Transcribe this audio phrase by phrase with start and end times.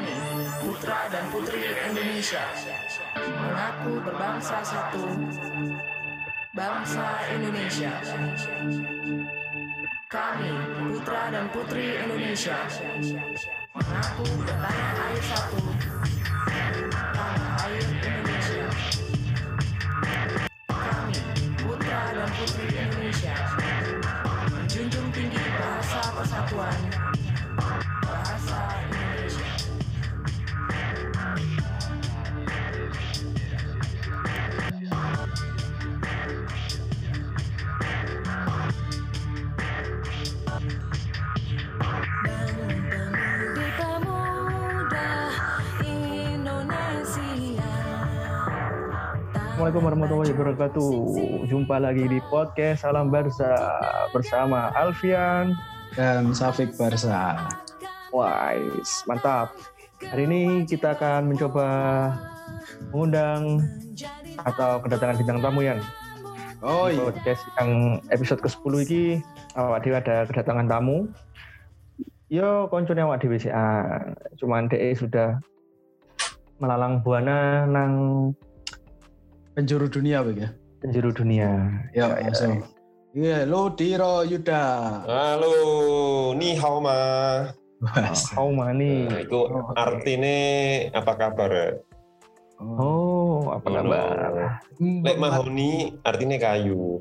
[0.00, 0.16] Kami,
[0.64, 2.40] putra dan putri Indonesia,
[3.20, 5.04] mengaku berbangsa satu,
[6.56, 7.92] bangsa Indonesia.
[10.08, 12.64] Kami, putra dan putri Indonesia,
[13.76, 15.60] mengaku bertanah air satu,
[16.48, 18.29] tanah air Indonesia.
[49.70, 50.92] Assalamualaikum warahmatullahi wabarakatuh.
[51.46, 53.54] Jumpa lagi di podcast Salam Barsa
[54.10, 55.54] bersama Alfian.
[55.94, 57.38] dan Safik Barsa.
[58.10, 59.54] Wais, mantap.
[60.02, 61.66] Hari ini kita akan mencoba
[62.90, 63.62] mengundang
[64.42, 65.78] atau kedatangan bintang tamu yang
[66.66, 69.02] Oh di iya, podcast yang episode ke-10 ini
[69.54, 71.06] awak dewe ada kedatangan tamu.
[72.26, 73.54] Yo koncone awak dewe sih.
[73.54, 74.02] ah,
[74.34, 75.38] Cuman DE sudah
[76.58, 77.94] melalang buana nang
[79.60, 80.48] penjuru dunia begitu.
[80.80, 81.68] penjuru dunia.
[81.92, 82.64] Ya, langsung.
[83.12, 84.64] Iya, lo Diro Yuda.
[85.04, 85.52] Halo,
[86.32, 86.96] ni hao ma.
[87.84, 88.32] Mas.
[88.40, 89.04] Oh, mani.
[89.04, 89.40] Nah, itu
[89.76, 90.36] artinya
[90.96, 91.52] apa kabar?
[92.56, 94.16] Oh, apa kabar?
[94.80, 96.96] Lek mahoni artinya kayu.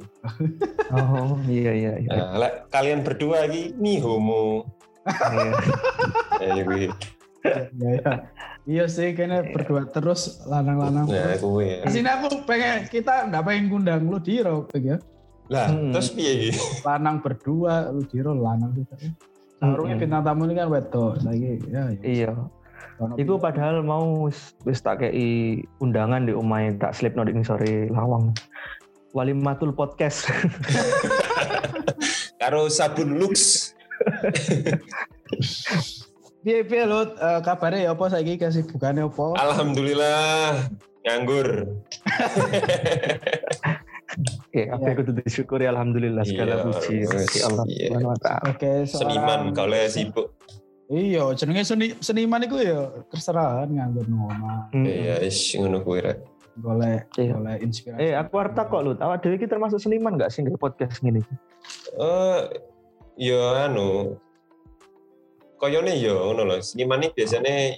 [0.92, 2.12] Oh, iya iya iya.
[2.12, 4.68] Nah, lek kalian berdua lagi ni homo.
[5.08, 6.64] Iya.
[6.68, 6.92] Kuwi.
[8.70, 8.72] Iya, iya.
[8.80, 11.10] Iya sih, kayaknya berdua terus lanang-lanang.
[11.10, 11.82] Nah, kuwi.
[11.82, 15.02] Di sini aku pengen kita nggak pengen ngundang lu Diro, begitu.
[15.50, 15.90] Lah, Hmm.
[15.90, 16.54] terus piye iki?
[16.86, 18.94] Lanang berdua, lu Diro lanang juga.
[19.58, 20.04] Seharusnya Hmm.
[20.06, 21.68] bintang tamu ini kan wedok, lagi ya.
[21.68, 21.84] ya.
[22.00, 22.32] Iya.
[23.18, 27.34] Iku bintang- padahal mau wis- wis tak kei undangan di umai tak slip no di
[27.42, 28.32] sore lawang.
[29.12, 30.30] Walimatul podcast.
[32.40, 33.74] Karo sabun Lux.
[36.40, 39.26] Piye piye lu eh, kabarnya ya apa saiki kesibukannya apa?
[39.36, 40.56] Alhamdulillah
[41.04, 41.48] nganggur.
[44.50, 44.90] Oke, apa Iya.
[44.90, 47.88] yang kudu disyukuri alhamdulillah segala Iya, puji bagi Allah iya.
[47.88, 48.44] Subhanahu wa taala.
[48.50, 50.28] Oke, Seniman kalau sibuk.
[50.90, 54.86] Iya, jenenge seni, seniman itu ya terserah nganggur ngomong, Hmm.
[54.90, 56.18] Iya, is ngono kuwi rek.
[56.60, 57.38] golek Iya.
[57.38, 58.02] golek inspirasi.
[58.02, 58.92] Eh, aku arta kok lu.
[58.92, 61.22] Awak dhewe iki termasuk seniman gak sih podcast gini?
[61.96, 62.40] Eh,
[63.16, 64.18] ya anu,
[65.60, 66.60] koyone ya ngono loh.
[66.60, 67.76] Seniman ini biasanya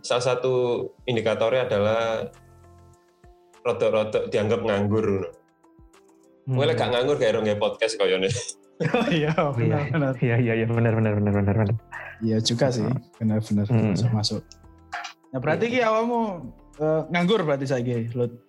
[0.00, 0.52] salah satu
[1.04, 2.26] indikatornya adalah
[3.62, 5.06] rodok-rodok dianggap nganggur.
[5.06, 5.40] ngono.
[6.42, 6.58] Hmm.
[6.58, 8.26] Gue gak nganggur kayak orang podcast koyone.
[8.82, 10.14] Oh iya, Iya, benar benar.
[10.18, 11.76] iya iya iya benar benar benar benar benar.
[12.18, 12.82] Iya juga sih,
[13.14, 13.94] benar benar Hmm.
[13.94, 14.42] masuk masuk.
[15.30, 16.50] Nah, berarti ki awakmu
[16.82, 18.42] eh, nganggur berarti saiki, Lut.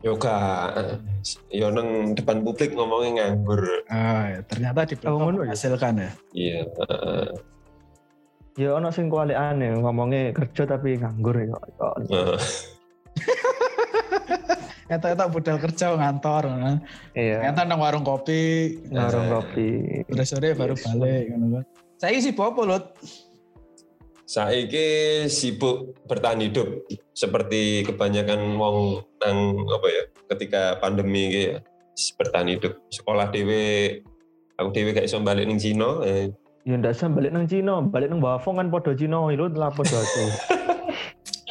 [0.00, 0.36] Yoga,
[1.48, 3.60] yo neng depan publik ngomongnya nganggur.
[3.88, 5.52] Ah, ya, ternyata di Oh, ngono ya?
[6.00, 6.10] ya.
[6.32, 6.60] Iya.
[6.64, 7.28] eh,
[8.54, 11.46] Ya ono sing kualikane ngomongnya kerja tapi nganggur ya.
[11.50, 11.58] ya.
[12.06, 12.38] eh.
[14.84, 16.76] Eta-eta budal kerja ngantor, kan.
[17.16, 17.40] Iya.
[17.40, 19.32] Ternyata nang warung kopi, Warung Eh.
[19.32, 19.68] kopi.
[20.12, 20.84] sore-sore baru Yes.
[20.86, 21.64] balik ngono kan.
[21.98, 22.84] Saya sih apa, Lut?
[24.24, 24.88] Saiki
[25.28, 31.56] sibuk bertahan hidup seperti kebanyakan wong nang apa ya ketika pandemi iki ya
[32.16, 34.00] bertahan hidup sekolah dewe
[34.56, 36.32] aku dewe gak iso balik ning Cina eh,
[36.64, 40.00] Ya ndak usah balik nang Cina, balik nang Bafong kan podo Cina, itu lah podo
[40.00, 40.24] aku.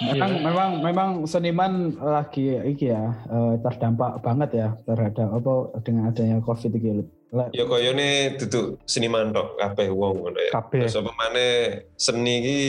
[0.04, 5.54] Memang memang memang seniman lagi iki ya eh, terdampak banget ya terhadap apa
[5.86, 7.06] dengan adanya Covid iki.
[7.56, 10.86] Ya koyone duduk seniman tok kabeh wong ngono ya Kabeh.
[10.86, 12.60] terus apa maneh seni iki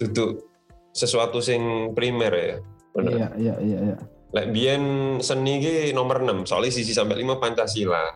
[0.00, 0.48] duduk
[0.90, 2.56] sesuatu sing primer ya
[2.94, 3.96] bener Iya iya iya iya.
[4.28, 8.12] Lek biyen seni iki nomor 6, soalnya sisi sampai 5 Pancasila.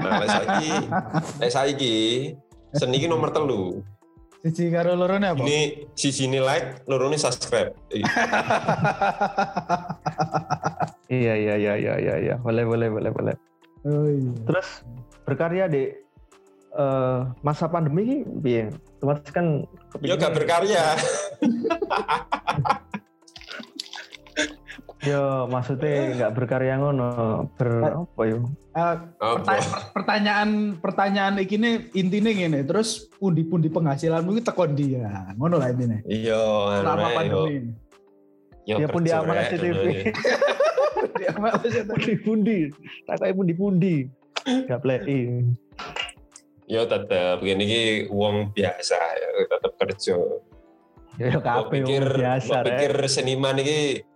[0.00, 0.72] Nah, lek saiki
[1.36, 1.96] lek saiki
[2.72, 3.84] seni iki nomor telu.
[4.40, 5.44] Siji karo lorone apa?
[5.44, 7.76] Ini sisi ini like, loro ini subscribe.
[7.92, 8.00] Ih,
[11.10, 12.34] Iya iya iya iya iya iya.
[12.40, 13.34] Boleh boleh boleh boleh.
[13.84, 14.32] Oh, iya.
[14.48, 14.80] Terus
[15.28, 15.92] berkarya di
[16.72, 18.72] eh, masa pandemi ini piye?
[18.96, 19.68] Otomatis kan
[20.00, 20.96] Ya gak berkarya.
[25.00, 27.08] Yo maksudnya nggak berkarya ngono,
[27.56, 27.70] ber
[28.04, 28.44] apa yo?
[28.70, 29.40] Eh, Apa?
[29.40, 35.72] pertanya- pertanyaan pertanyaan iki nih intinya gini terus pundi-pundi penghasilanmu itu tekon dia ngono lah
[35.72, 36.42] intinya Iya,
[36.84, 37.16] selama ae, yo.
[37.16, 37.56] pandemi
[38.68, 39.50] Ya pun di amal ya.
[41.16, 42.58] Dia malah sih, Pundi-pundi,
[43.08, 44.06] tak kayak pundi-pundi.
[44.68, 45.00] Gak play.
[46.70, 47.82] Ya tetep, begini iki
[48.12, 50.16] wong biasa ya, tetep kerja.
[51.18, 54.06] Ya kabeh pikir, biasa pikir seniman ini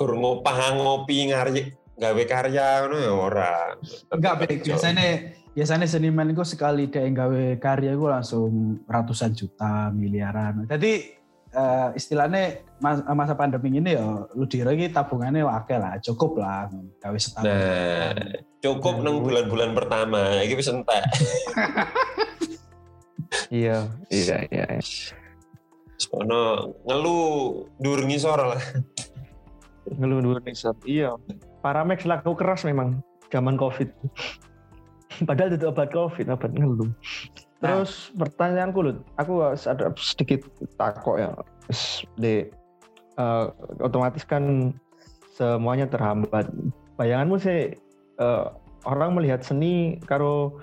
[0.00, 3.52] gur ngopah ngopi ngari gawe karya ngono ya ora.
[4.08, 10.64] Enggak, biasanya biasanya seniman itu sekali dia gawe karya itu langsung ratusan juta, miliaran.
[10.64, 11.20] Jadi
[11.52, 16.72] eh, istilahnya mas- masa pandemi ini ya lu dira iki tabungannya wakil lah, cukup lah
[16.96, 17.44] gawe setahun.
[17.44, 18.16] Nah,
[18.64, 21.04] cukup Nah, nang gue- bulan-bulan pertama iki wis entek.
[23.50, 24.66] Iya, iya, iya.
[24.74, 24.82] iya.
[26.18, 27.18] Ono ngelu
[27.78, 28.58] dur ngisor lah.
[29.88, 30.76] Ngeluh nisab.
[30.84, 31.16] Iya.
[31.64, 33.00] Paramex laku keras memang
[33.32, 33.88] zaman Covid.
[35.28, 36.90] Padahal itu obat Covid, obat ngeluh.
[37.60, 40.48] Terus pertanyaanku Lut, aku ada sedikit
[40.80, 41.36] takut ya.
[42.16, 42.48] Di
[43.20, 43.44] eh,
[43.84, 44.72] otomatis kan
[45.36, 46.48] semuanya terhambat.
[46.96, 47.76] Bayanganmu sih
[48.16, 48.44] eh,
[48.88, 50.56] orang melihat seni karo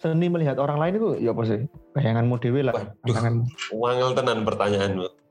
[0.00, 1.60] seni melihat orang lain itu ya apa sih?
[1.92, 2.74] Bayanganmu dewe lah.
[3.04, 3.44] Waduh.
[3.76, 5.21] Wangel tenan pertanyaanmu.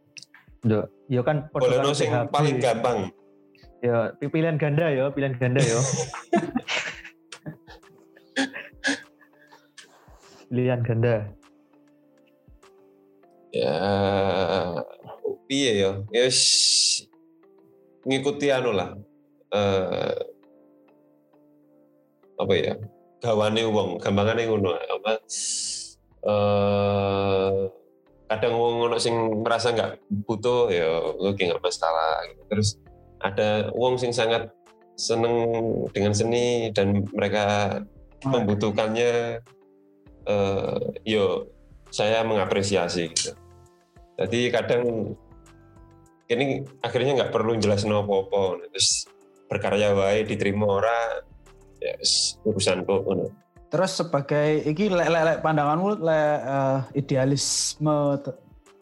[0.62, 3.10] Ya, ya kan Boleh podo karo no sing paling gampang.
[3.82, 5.82] Ya, pi- pilihan ganda ya, pilihan ganda ya.
[10.54, 11.34] pilihan ganda.
[13.50, 13.74] Ya
[15.50, 15.92] piye ya?
[16.14, 16.40] Yes
[18.06, 18.94] ngikuti anu lah.
[19.50, 20.18] Eh
[22.38, 22.78] apa ya?
[23.22, 24.78] Gawane wong, gampangane ngono.
[24.78, 25.12] Apa
[26.22, 27.81] eh
[28.32, 30.88] kadang wong ono sing merasa nggak butuh ya
[31.20, 32.42] oke nggak masalah gitu.
[32.48, 32.80] Terus
[33.20, 34.48] ada wong sing sangat
[34.96, 35.36] seneng
[35.92, 37.80] dengan seni dan mereka
[38.24, 39.44] membutuhkannya
[40.22, 41.52] eh yo
[41.92, 43.36] saya mengapresiasi gitu.
[44.16, 45.12] Jadi kadang
[46.32, 49.12] ini akhirnya nggak perlu jelasin apa-apa terus
[49.52, 51.20] berkarya wae diterima ora
[51.84, 52.00] ya
[52.48, 53.04] urusan kok.
[53.72, 58.20] Terus sebagai iki lek lek, lek pandanganmu lek eh, idealisme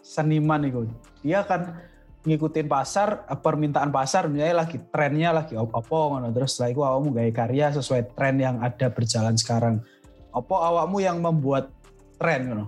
[0.01, 0.89] seniman itu,
[1.21, 1.77] dia kan
[2.25, 7.09] ngikutin pasar, eh, permintaan pasar misalnya lagi trennya lagi opo ngono terus setelah itu awakmu
[7.13, 9.85] gawe karya sesuai tren yang ada berjalan sekarang.
[10.33, 11.69] Apa awakmu yang membuat
[12.17, 12.65] tren ngono?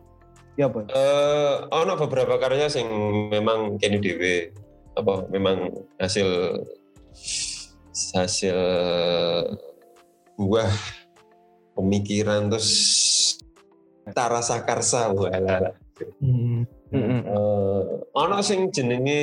[0.61, 0.85] Ya apa?
[0.93, 2.85] Eh ono beberapa karya sing
[3.33, 4.53] memang kene dhewe
[4.93, 6.61] apa memang hasil
[8.13, 8.57] hasil
[10.37, 11.00] buah
[11.77, 12.69] pemikiran terus
[14.11, 15.75] tara sakarsa wala
[16.21, 16.65] Hmm.
[16.91, 17.81] Eh,
[18.17, 19.21] ono sing jenenge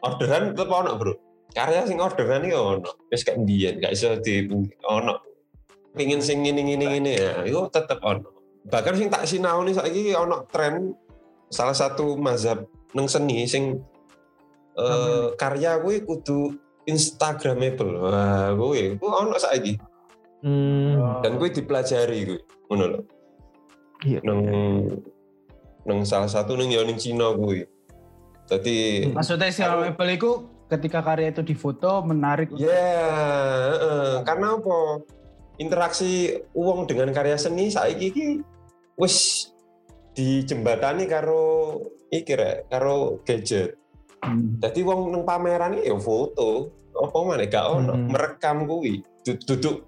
[0.00, 1.12] orderan tetep ono, Bro.
[1.52, 2.90] Karya sing orderan iki ono.
[3.12, 4.48] Wis gak mbiyen, gak iso di
[4.88, 5.20] ono.
[5.94, 8.30] Pengin sing ngene-ngene ngene ya, iku tetep ono.
[8.66, 10.96] Bahkan sing tak sinaoni saiki ono tren
[11.52, 12.64] salah satu mazhab
[12.96, 13.84] neng seni sing
[14.74, 16.56] eh, karya kuwi kudu
[16.88, 18.00] instagramable.
[18.00, 19.76] Wah, kuwi kuwi ono saiki.
[20.44, 21.24] Hmm.
[21.24, 22.38] Dan kuwi dipelajari kuwi.
[22.68, 23.00] Ngono lho.
[24.04, 24.20] Iya.
[24.20, 24.40] Neng
[25.88, 27.64] neng salah satu neng ya ning Cina kuwi.
[28.44, 30.30] Dadi Maksudnya Instagramable itu
[30.68, 32.52] ketika karya itu difoto menarik.
[32.60, 32.68] Ya,
[33.72, 34.12] heeh.
[34.28, 35.00] karena apa?
[35.56, 38.26] Interaksi uang dengan karya seni saiki iki
[39.00, 39.48] wis
[40.12, 41.78] dijembatani karo
[42.12, 43.80] iki rek, karo gadget.
[44.20, 44.60] Hmm.
[44.60, 48.08] Jadi wong nang pameran ya foto, apa maneh gak ono, Hmm.
[48.12, 49.00] merekam kuwi.
[49.24, 49.84] Du- Duduk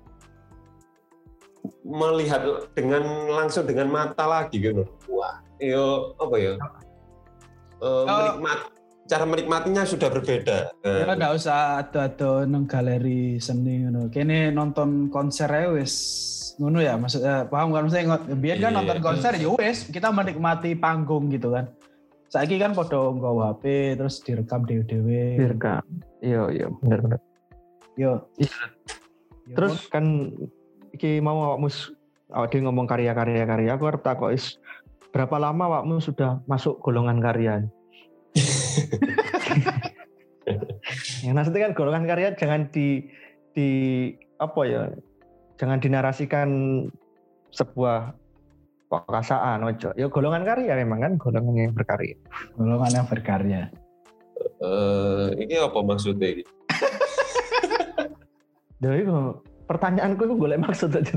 [1.83, 2.43] melihat
[2.73, 4.83] dengan langsung dengan mata lagi gitu.
[5.07, 6.53] Wah, yo apa ya?
[7.77, 8.59] Eh, menikmat
[9.07, 10.59] cara menikmatinya sudah berbeda.
[10.81, 14.11] Ya Nah, nggak usah ada-ada nang galeri seni ngono.
[14.11, 15.95] Kene nonton konser ae wis
[16.57, 18.79] ngono ya maksudnya paham kan maksudnya ngot- biar kan Iya.
[18.81, 21.69] nonton konser ya wis kita menikmati panggung gitu kan.
[22.27, 25.39] Saiki kan podo nggawa HP terus direkam dhewe-dhewe.
[25.39, 25.83] Direkam.
[26.19, 26.67] Iya, iya.
[27.95, 28.13] Yo.
[28.35, 28.57] Iya.
[29.47, 30.35] Yo, Terus kan
[30.93, 31.91] iki mau awakmu s-
[32.31, 34.59] awak dhewe ngomong karya-karya karya, aku arep takok is
[35.11, 37.65] berapa lama awakmu sudah masuk golongan karya?
[41.25, 43.09] ya maksudnya kan golongan karya jangan di
[43.57, 43.69] di
[44.37, 44.83] apa ya?
[45.57, 46.49] Jangan dinarasikan
[47.49, 48.13] sebuah
[48.93, 49.89] kekasaan ojo.
[49.97, 52.15] Ya golongan karya memang kan golongan yang berkarya.
[52.55, 53.63] golongan yang berkarya.
[54.61, 56.45] eh, ini apa maksudnya ini?
[58.77, 61.15] Jadi kok pertanyaanku itu golek maksud aja.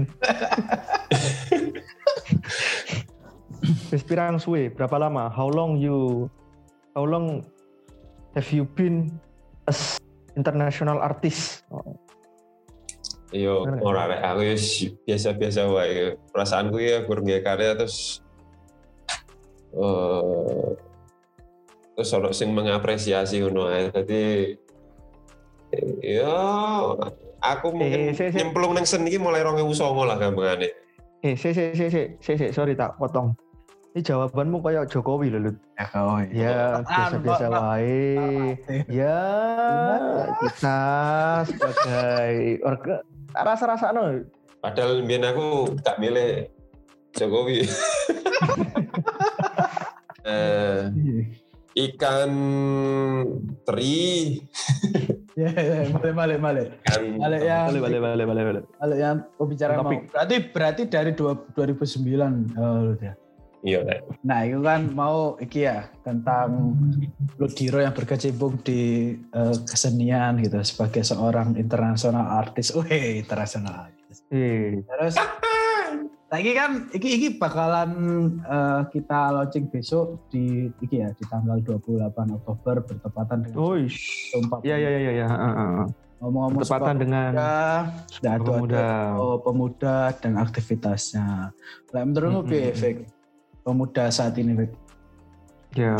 [3.93, 5.29] Wis pirang suwe, berapa lama?
[5.29, 6.27] How long you
[6.97, 7.45] how long
[8.33, 9.13] have you been
[9.69, 10.01] as
[10.33, 11.63] international artist?
[11.69, 11.97] Oh,
[13.29, 14.41] Yo, ora rek aku
[15.05, 16.17] biasa-biasa wae.
[16.33, 18.25] Perasaanku ya nggih karya terus
[19.69, 20.73] eh
[21.93, 23.93] terus ono sing mengapresiasi ngono ae.
[23.93, 24.57] Dadi
[26.01, 26.33] ya
[27.41, 30.69] aku mungkin Eh, si- si- nyemplung nang seni iki mulai 2009 lah gampangane.
[31.19, 33.35] Eh, si, si, si, si, si, si, sorry tak potong.
[33.89, 35.57] Ini jawabanmu kayak Jokowi loh, Lut.
[35.73, 36.21] Ya kau.
[36.29, 37.59] Ya, biasa-biasa Pak.
[37.59, 38.53] wae.
[38.85, 39.17] Ya,
[40.37, 40.79] kita
[41.43, 42.95] sebagai warga
[43.33, 44.21] rasa-rasa no.
[44.61, 46.47] Padahal biar aku gak milih
[47.11, 47.65] Jokowi.
[50.19, 50.91] Eh,
[51.87, 52.31] ikan
[53.63, 54.35] teri,
[55.39, 56.67] Ya, ya, balik balik balik.
[56.83, 57.71] ikan Balik ya.
[57.71, 58.63] Balik, balik, balik, balik, balik.
[58.75, 59.91] Balik yang pembicaraan mau.
[60.11, 63.13] Berarti berarti dari dua- 2009 oh, ya.
[63.63, 63.79] Iya.
[64.23, 66.75] Nah, itu kan mau iki ya tentang
[67.39, 72.75] Ludiro yang berkecimpung di eh, kesenian gitu sebagai seorang internasional artis.
[72.75, 74.23] Wih, internasional artis.
[74.31, 75.15] Eh, Terus
[76.29, 77.91] lagi kan iki iki bakalan
[78.45, 83.73] eh, kita launching besok di iki ya di tanggal 28 Oktober bertepatan dengan oh,
[84.29, 85.27] Sumpah ya, ya, ya, ya, ya.
[85.27, 85.89] heeh.
[86.19, 87.55] Ngomong-ngomong Bertepatan dengan Pemuda,
[88.19, 88.75] nah, pemuda.
[88.75, 91.55] ada oh, pemuda dan aktivitasnya.
[91.95, 93.07] Lah menurutmu piye, Fik?
[93.63, 94.71] Pemuda saat ini, Fik?
[95.79, 95.95] Ya,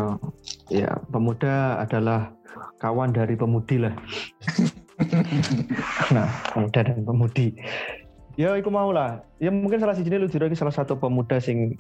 [0.67, 2.35] ya, pemuda adalah
[2.83, 3.95] kawan dari pemudi lah.
[6.15, 7.55] nah, pemuda dan pemudi.
[8.39, 9.27] Ya, aku mau lah.
[9.43, 11.75] Ya mungkin salah siji lu iki salah satu pemuda sing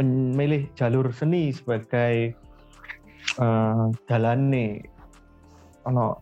[0.00, 2.32] memilih jalur seni sebagai
[3.36, 4.88] eh jalane
[5.84, 6.16] ono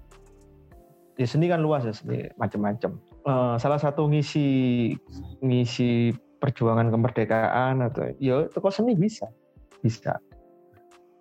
[1.14, 2.98] ya seni kan luas ya seni macam-macam.
[3.22, 4.90] Eh, salah satu ngisi
[5.38, 6.10] ngisi
[6.42, 9.30] perjuangan kemerdekaan atau ya toko seni bisa
[9.86, 10.18] bisa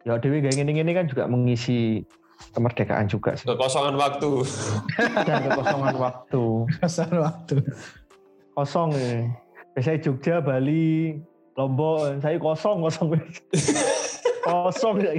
[0.09, 2.01] ya Dewi gak ini ini kan juga mengisi
[2.49, 4.31] kemerdekaan juga sih Kekosongan waktu.
[5.27, 6.43] dan kekosongan waktu
[6.79, 7.55] Kesan waktu.
[8.51, 9.29] kosong ya
[9.71, 11.21] biasanya Jogja Bali
[11.55, 13.07] Lombok saya kosong kosong
[14.41, 15.11] kosong ya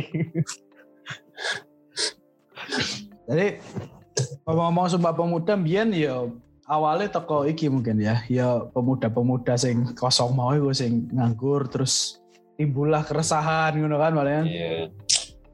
[3.23, 3.47] Jadi
[4.45, 6.26] ngomong-ngomong sumpah pemuda mbiyen ya
[6.67, 8.21] awalnya toko iki mungkin ya.
[8.26, 12.19] Ya pemuda-pemuda sing kosong mau iku sing nganggur terus
[12.59, 14.43] timbullah keresahan ngono kan malah.
[14.45, 14.91] Iya.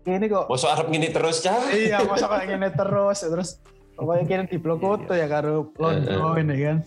[0.09, 1.69] Ini kok Masa arep ngini terus, Cah?
[1.69, 3.49] iya masa kayak gini terus terus
[3.93, 6.79] pokoknya kini di blok foto ya karo Londo ini kan.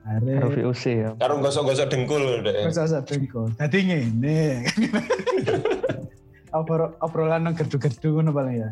[0.00, 2.70] Karo VOC ya Karo gosok-gosok dengkul deh.
[2.70, 3.58] Satu kok.
[3.58, 4.64] Tadi ngene.
[6.56, 8.70] Obrol obrolan nang gerdu-gerdu ngono paling ya.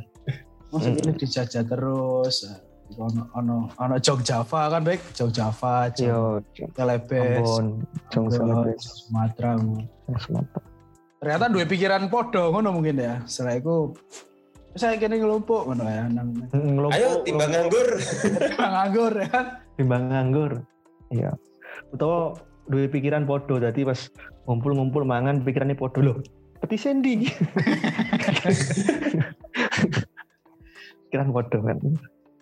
[0.71, 2.47] Masa ini dijajah terus.
[2.99, 8.73] Ono ono ono Jog Java kan baik Jog Java, Jog yo Telebes, Ambon Jongsel Ambon,
[8.81, 9.51] Sumatera.
[9.61, 9.85] ngono.
[10.17, 10.68] Sumatera
[11.19, 13.19] Ternyata dua pikiran podo ngono mungkin ya.
[13.25, 13.77] Setelah itu
[14.73, 17.89] saya kini ngelumpuk ngono ya nang Ngelompok- Ayo timbang nganggur.
[18.75, 19.47] nganggur ya kan.
[19.75, 20.53] timbang nganggur
[21.09, 21.31] iya
[21.89, 22.35] utawa
[22.67, 24.11] duwe pikiran podo jadi pas
[24.45, 26.17] ngumpul-ngumpul mangan pikirannya podo loh
[26.59, 27.25] peti sendi
[31.05, 31.79] pikiran podo kan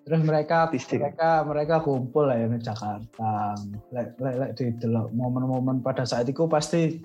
[0.03, 1.03] Terus mereka Artistik.
[1.03, 3.59] mereka mereka kumpul lah ya di Jakarta.
[3.91, 7.03] Lek lek lek di delok momen-momen pada saat itu pasti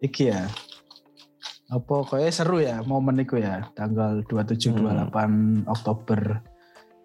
[0.00, 0.46] iki ya.
[1.68, 6.40] Apa kayak seru ya momen itu ya tanggal 27 28 Oktober.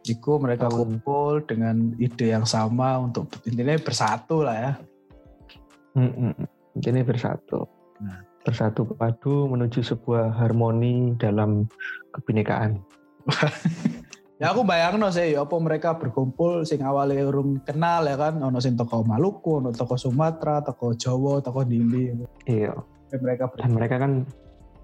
[0.03, 0.99] Iku mereka Tahun.
[0.99, 4.71] kumpul dengan ide yang sama untuk intinya bersatu lah ya.
[5.93, 6.33] Mm-mm.
[6.73, 7.69] ini bersatu
[8.01, 8.19] Nah.
[8.43, 11.69] bersatu padu menuju sebuah harmoni dalam
[12.11, 12.81] kebinekaan
[14.41, 18.73] Ya aku bayang sih, apa mereka berkumpul sing awalnya urung kenal ya kan, ono sing
[18.73, 22.09] toko Maluku, ono toko Sumatera, toko Jawa, toko Dili.
[22.49, 22.73] iya
[23.13, 24.11] Dan mereka ber- dan mereka kan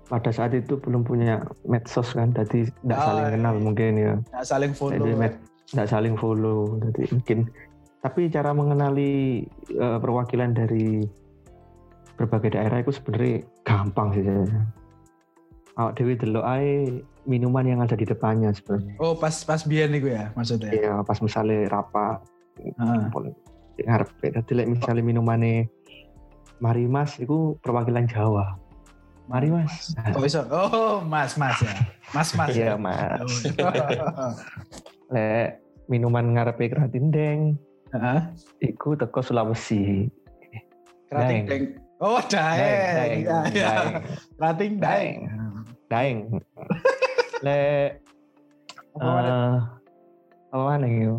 [0.06, 3.62] pada saat itu belum punya medsos kan jadi tidak Ah, saling kenal iya.
[3.62, 4.94] mungkin ya Nah, saling follow.
[4.96, 7.40] jadi med- tidak saling follow jadi mungkin
[8.00, 11.02] tapi cara mengenali eh, perwakilan dari
[12.16, 14.24] berbagai daerah itu sebenarnya gampang sih.
[15.74, 18.98] Awak Dewi delok ae minuman yang ada di depannya sebenarnya.
[18.98, 20.74] Oh pas pas biyen niku ya maksudnya.
[20.74, 22.18] Iya, pas misalnya rapat
[22.58, 22.74] di
[23.86, 24.34] ngarepe.
[24.34, 25.70] Dadi lek misalnya minumane
[26.60, 28.58] Mari Mas itu perwakilan Jawa.
[29.30, 29.94] Mari Mas.
[29.94, 30.42] Nah, Oh iso.
[30.50, 31.72] Oh mas mas ya.
[32.12, 32.50] Mas mas.
[32.52, 32.76] Iya, ya.
[32.76, 33.30] Mas.
[35.14, 37.56] Lek minuman ngarepe Kratindeng
[37.94, 38.20] Heeh.
[38.66, 40.10] iku teko Sulawesi.
[41.10, 41.46] Kerating Daeng.
[41.46, 41.64] deng.
[42.00, 42.62] Oh daeng.
[42.96, 43.72] Daeng, Iya, iya.
[44.38, 45.18] daeng, daeng.
[45.90, 46.18] daeng.
[47.40, 48.04] Lek
[48.96, 49.30] Apa mana?
[49.30, 49.58] eh
[50.50, 51.16] apa mana yo?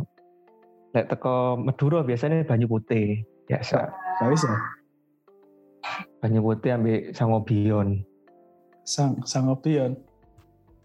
[0.91, 3.89] Lek teko Madura biasanya banyu putih biasa.
[4.21, 4.51] Gak bisa.
[6.19, 8.03] Banyu putih ambil sangobion.
[8.85, 9.95] Sang sang opion.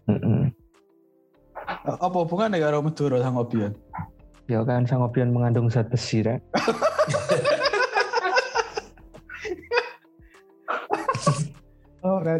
[0.06, 0.54] Mm-mm.
[1.82, 3.74] Apa hubungannya karo Madura sang opion?
[4.46, 6.38] Ya kan sangobion mengandung zat besi rek.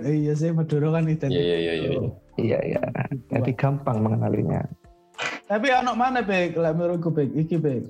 [0.03, 1.31] iya sih Madura kan Iya identik.
[1.33, 1.91] iya iya iya.
[2.37, 2.81] Iya iya.
[3.31, 4.61] Jadi gampang mengenalinya.
[5.47, 6.55] Tapi anak mana Bek?
[6.55, 7.87] Lah menurutku Bek, iki Bek.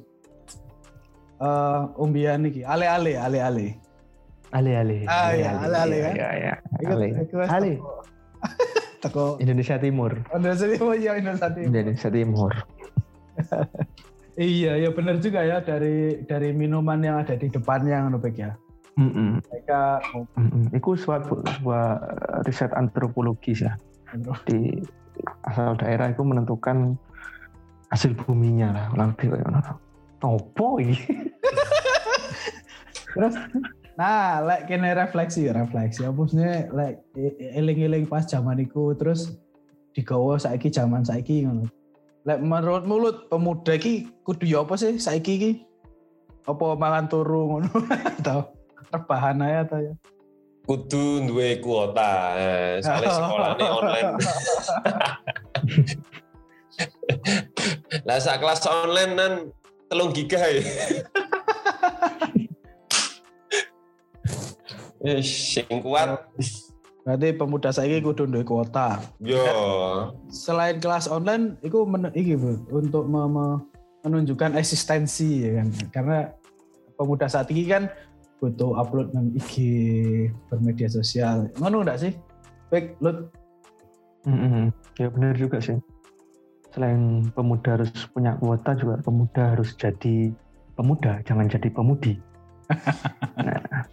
[1.36, 3.76] Eh umbian iki, ale-ale, ale-ale.
[4.50, 4.98] Ale ale.
[5.04, 6.12] Ah, iya, ale, ale, Iya, ya.
[6.14, 6.54] iya, iya.
[6.86, 7.06] Ale.
[7.44, 7.72] Ale.
[7.76, 8.04] teko-
[9.02, 10.12] Teko Indonesia Timur.
[10.30, 11.66] Indonesia Timur ya Indonesia Timur.
[11.68, 12.52] Indonesia Timur.
[14.36, 18.52] Iya, ya benar juga ya dari dari minuman yang ada di depannya ngono Bek, ya.
[18.96, 19.44] Mm-mm.
[19.44, 20.00] Mereka.
[20.72, 22.00] Itu suatu sebuah
[22.48, 23.76] riset antropologis ya.
[24.48, 24.80] Di
[25.44, 26.96] asal daerah itu menentukan
[27.92, 28.86] hasil buminya lah.
[28.96, 29.72] Lebih kayak ngono.
[30.24, 30.96] Opo iki?
[33.12, 33.36] Terus
[34.00, 39.40] nah, lek kene refleksi refleksi apa maksudnya lek e- e- eling-eling pas zaman iku terus
[39.92, 41.68] digawa saiki zaman saiki ngono.
[42.24, 45.52] Lek menurut mulut pemuda iki kudu ya apa sih saiki iki?
[46.48, 47.72] Apa mangan turu ngono
[48.24, 48.55] atau
[48.88, 49.94] rebahan aja atau ya?
[50.66, 54.10] kudu duwe kuota eh, soalnya sekolahnya online
[58.06, 59.32] lah saat kelas online kan
[59.86, 60.62] telung giga ya
[64.96, 66.18] Eh, sing kuat
[67.06, 68.98] Berarti pemuda saiki kudu duwe kuota.
[69.22, 69.38] yo
[70.26, 73.62] Selain kelas online, itu men iki, Bu, untuk me- me-
[74.02, 75.68] menunjukkan eksistensi ya kan.
[75.94, 76.18] Karena
[76.98, 77.86] pemuda saat ini kan
[78.40, 79.54] butuh upload nang IG
[80.52, 81.48] bermedia sosial.
[81.56, 82.12] Ngono enggak sih?
[82.68, 83.32] Baik, Lut.
[84.26, 84.74] Mm-mm.
[84.98, 85.78] Ya benar juga sih.
[86.74, 90.34] Selain pemuda harus punya kuota juga pemuda harus jadi
[90.76, 92.20] pemuda, jangan jadi pemudi.
[93.46, 93.86] nah.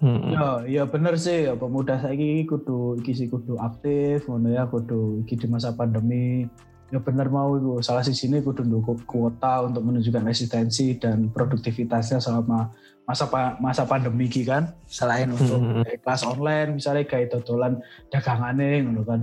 [0.00, 0.32] Mm-mm.
[0.32, 5.20] Ya, ya bener sih ya pemuda saiki kudu iki sih kudu aktif ngono ya kudu
[5.22, 6.48] iki di masa pandemi.
[6.90, 12.18] Ya bener mau itu salah sisi ini kudu ndukung kuota untuk menunjukkan eksistensi dan produktivitasnya
[12.18, 12.74] selama
[13.06, 13.30] masa
[13.62, 14.74] masa pandemi iki kan.
[14.90, 17.78] Selain untuk kayak kelas online misalnya kayak dodolan
[18.10, 19.20] dagangane ngono kan.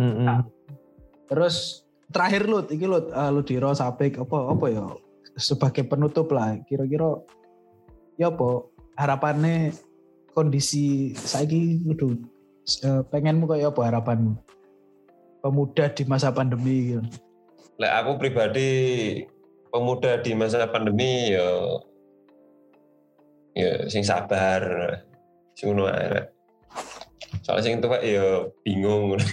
[0.00, 0.48] Mm-mm.
[1.28, 4.84] Terus terakhir Lut, iki Lut, uh, Ludiro Sapik apa apa ya
[5.38, 7.22] sebagai penutup lah kira-kira
[8.18, 8.66] ya apa
[8.98, 9.72] harapannya
[10.34, 12.18] kondisi saiki kudu
[12.84, 14.34] uh, pengenmu kayak apa harapanmu
[15.40, 17.04] pemuda di masa pandemi gitu.
[17.80, 18.70] Lek aku pribadi
[19.72, 21.48] pemuda di masa pandemi ya
[23.56, 24.62] ya sing sabar
[25.56, 25.88] sing ngono.
[27.40, 29.16] Soalnya sing tuwek ya bingung.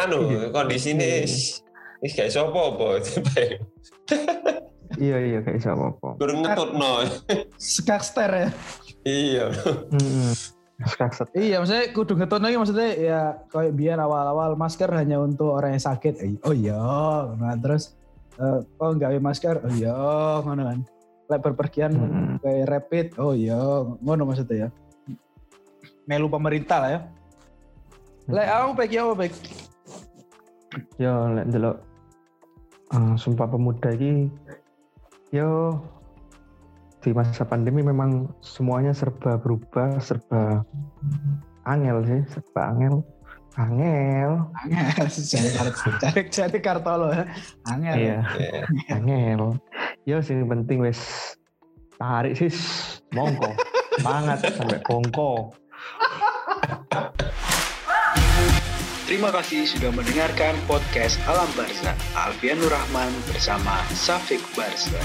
[0.00, 1.28] anu kondisi ini
[2.00, 2.98] wis gak iso apa-apa
[5.00, 6.18] Iya iya kayak sama apa.
[6.18, 7.06] Kurang ngetutno.
[7.56, 8.48] Skakster ya.
[9.06, 9.46] Iya.
[11.36, 13.20] Iya, maksudnya kudu ngetun lagi maksudnya ya
[13.52, 16.14] kayak biar awal-awal masker hanya untuk orang yang sakit.
[16.24, 16.80] Eh, Oh iya,
[17.36, 17.92] nah terus
[18.40, 19.94] eh oh nggak masker, oh iya,
[20.40, 20.78] ngono kan.
[21.28, 22.40] Lek berpergian Mm-mm.
[22.40, 23.60] kayak rapid, oh iya,
[24.00, 24.68] ngono maksudnya ya.
[26.08, 27.00] Melu pemerintah lah ya.
[28.32, 29.34] Lek aku baik ya baik?
[30.96, 31.76] Ya lek delok
[32.94, 34.30] eh, sumpah pemuda iki
[35.30, 35.78] yo
[37.00, 40.60] di masa pandemi memang semuanya serba berubah, serba
[41.64, 43.00] angel sih, serba angel.
[43.56, 44.46] Angel.
[44.62, 45.08] Angel,
[46.04, 47.24] cari cari kartolo ya.
[47.72, 47.96] Angel.
[47.96, 48.62] Iya, Iya.
[49.00, 49.40] angel.
[50.04, 51.00] Yo sing penting wis
[51.96, 52.56] tarik sis
[53.16, 53.50] mongko.
[53.96, 55.56] Semangat sampai bongko.
[59.10, 61.98] Terima kasih sudah mendengarkan podcast Alam Barza.
[62.14, 65.02] Alfian Nurrahman bersama Safik Barza.